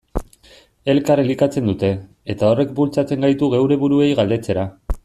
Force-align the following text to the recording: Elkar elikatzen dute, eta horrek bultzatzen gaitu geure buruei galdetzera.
Elkar 0.93 1.21
elikatzen 1.23 1.69
dute, 1.71 1.91
eta 2.35 2.51
horrek 2.51 2.73
bultzatzen 2.81 3.29
gaitu 3.29 3.53
geure 3.57 3.79
buruei 3.85 4.11
galdetzera. 4.23 4.69